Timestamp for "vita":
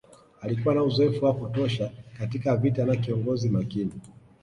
2.57-2.85